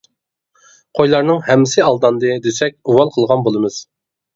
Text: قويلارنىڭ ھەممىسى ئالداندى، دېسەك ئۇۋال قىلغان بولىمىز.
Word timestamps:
قويلارنىڭ 1.01 1.39
ھەممىسى 1.51 1.85
ئالداندى، 1.91 2.35
دېسەك 2.49 2.77
ئۇۋال 2.83 3.17
قىلغان 3.17 3.51
بولىمىز. 3.51 3.85